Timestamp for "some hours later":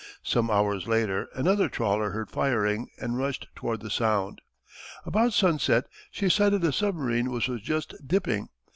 0.23-1.29